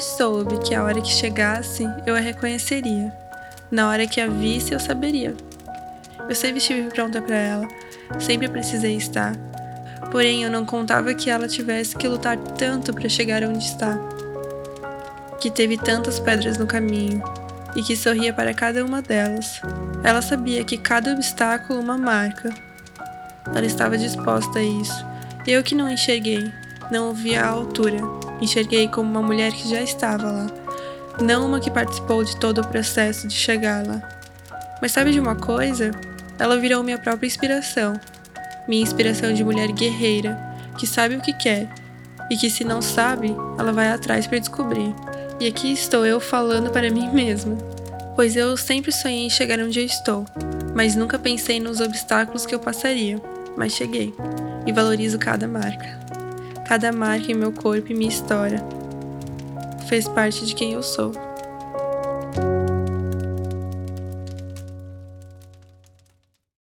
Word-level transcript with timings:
soube 0.00 0.58
que 0.58 0.74
a 0.74 0.82
hora 0.82 1.00
que 1.00 1.10
chegasse 1.10 1.84
eu 2.06 2.14
a 2.14 2.20
reconheceria. 2.20 3.12
Na 3.70 3.88
hora 3.88 4.06
que 4.06 4.20
a 4.20 4.26
visse 4.26 4.72
eu 4.72 4.80
saberia. 4.80 5.34
Eu 6.28 6.34
sempre 6.34 6.58
estive 6.58 6.88
pronta 6.90 7.20
para 7.20 7.36
ela, 7.36 7.68
sempre 8.18 8.48
precisei 8.48 8.96
estar. 8.96 9.34
Porém, 10.10 10.42
eu 10.42 10.50
não 10.50 10.64
contava 10.64 11.14
que 11.14 11.30
ela 11.30 11.48
tivesse 11.48 11.96
que 11.96 12.06
lutar 12.06 12.36
tanto 12.36 12.92
para 12.92 13.08
chegar 13.08 13.42
onde 13.42 13.64
está. 13.64 13.98
Que 15.40 15.50
teve 15.50 15.76
tantas 15.76 16.18
pedras 16.18 16.58
no 16.58 16.66
caminho 16.66 17.22
e 17.74 17.82
que 17.82 17.96
sorria 17.96 18.32
para 18.32 18.52
cada 18.52 18.84
uma 18.84 19.00
delas. 19.00 19.60
Ela 20.04 20.22
sabia 20.22 20.64
que 20.64 20.76
cada 20.76 21.12
obstáculo 21.12 21.80
uma 21.80 21.96
marca. 21.96 22.50
Ela 23.46 23.66
estava 23.66 23.96
disposta 23.96 24.58
a 24.58 24.62
isso. 24.62 25.04
Eu 25.46 25.62
que 25.62 25.74
não 25.74 25.90
enxerguei, 25.90 26.52
não 26.90 27.10
o 27.10 27.14
via 27.14 27.44
à 27.44 27.48
altura. 27.48 28.21
Enxerguei 28.42 28.88
como 28.88 29.08
uma 29.08 29.22
mulher 29.22 29.52
que 29.52 29.70
já 29.70 29.80
estava 29.80 30.28
lá, 30.28 30.46
não 31.20 31.46
uma 31.46 31.60
que 31.60 31.70
participou 31.70 32.24
de 32.24 32.36
todo 32.36 32.60
o 32.60 32.66
processo 32.66 33.28
de 33.28 33.34
chegar 33.34 33.86
lá. 33.86 34.02
Mas 34.82 34.90
sabe 34.90 35.12
de 35.12 35.20
uma 35.20 35.36
coisa? 35.36 35.92
Ela 36.40 36.58
virou 36.58 36.82
minha 36.82 36.98
própria 36.98 37.28
inspiração. 37.28 37.94
Minha 38.66 38.82
inspiração 38.82 39.32
de 39.32 39.44
mulher 39.44 39.70
guerreira, 39.70 40.36
que 40.76 40.88
sabe 40.88 41.14
o 41.14 41.20
que 41.20 41.32
quer 41.32 41.72
e 42.28 42.36
que, 42.36 42.50
se 42.50 42.64
não 42.64 42.82
sabe, 42.82 43.32
ela 43.56 43.72
vai 43.72 43.88
atrás 43.90 44.26
para 44.26 44.38
descobrir. 44.38 44.92
E 45.38 45.46
aqui 45.46 45.72
estou 45.72 46.04
eu 46.04 46.18
falando 46.18 46.70
para 46.70 46.90
mim 46.90 47.08
mesma. 47.12 47.56
Pois 48.16 48.34
eu 48.34 48.56
sempre 48.56 48.90
sonhei 48.90 49.26
em 49.26 49.30
chegar 49.30 49.60
onde 49.60 49.78
eu 49.78 49.86
estou, 49.86 50.26
mas 50.74 50.96
nunca 50.96 51.16
pensei 51.16 51.60
nos 51.60 51.80
obstáculos 51.80 52.44
que 52.44 52.56
eu 52.56 52.58
passaria. 52.58 53.22
Mas 53.56 53.72
cheguei 53.72 54.12
e 54.66 54.72
valorizo 54.72 55.16
cada 55.16 55.46
marca. 55.46 56.02
Cada 56.72 56.90
marca 56.90 57.30
em 57.30 57.34
meu 57.34 57.52
corpo 57.52 57.92
e 57.92 57.94
minha 57.94 58.08
história 58.08 58.64
fez 59.90 60.08
parte 60.08 60.46
de 60.46 60.54
quem 60.54 60.72
eu 60.72 60.82
sou. 60.82 61.12